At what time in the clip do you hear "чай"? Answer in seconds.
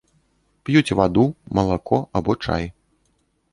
2.47-2.69